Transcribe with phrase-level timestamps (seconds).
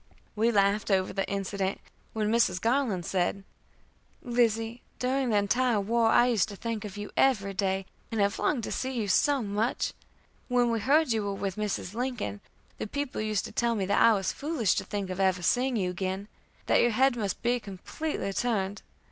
[0.35, 1.79] We laughed over the incident,
[2.13, 2.59] when Mrs.
[2.59, 3.43] Garland said:
[4.23, 8.39] "Lizzie, during the entire war I used to think of you every day, and have
[8.39, 9.93] longed to see you so much.
[10.47, 11.93] When we heard you were with Mrs.
[11.93, 12.41] Lincoln,
[12.79, 15.75] the people used to tell me that I was foolish to think of ever seeing
[15.75, 16.27] you again
[16.65, 18.81] that your head must be completely turned.